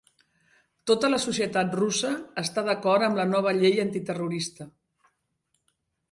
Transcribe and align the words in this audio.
Tota 0.91 1.09
la 1.13 1.17
societat 1.25 1.75
russa 1.79 2.13
està 2.43 2.63
d'acord 2.69 3.05
amb 3.07 3.19
la 3.23 3.25
nova 3.33 3.53
llei 3.59 3.77
antiterrorista 3.83 4.67